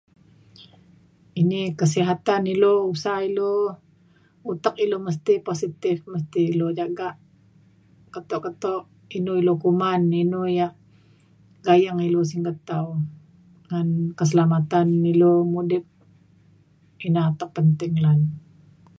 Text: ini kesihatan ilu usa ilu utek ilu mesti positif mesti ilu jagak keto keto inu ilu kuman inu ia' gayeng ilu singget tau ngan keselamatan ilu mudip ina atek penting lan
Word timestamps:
ini 1.41 1.61
kesihatan 1.79 2.41
ilu 2.53 2.73
usa 2.93 3.13
ilu 3.29 3.53
utek 4.51 4.75
ilu 4.85 4.97
mesti 5.07 5.33
positif 5.47 5.97
mesti 6.13 6.39
ilu 6.51 6.67
jagak 6.79 7.15
keto 8.13 8.37
keto 8.45 8.73
inu 9.17 9.31
ilu 9.41 9.53
kuman 9.63 10.01
inu 10.23 10.39
ia' 10.55 10.75
gayeng 11.65 11.99
ilu 12.07 12.21
singget 12.31 12.57
tau 12.69 12.87
ngan 13.69 13.87
keselamatan 14.19 14.87
ilu 15.13 15.31
mudip 15.53 15.85
ina 17.07 17.21
atek 17.29 17.49
penting 17.57 17.93
lan 18.05 18.19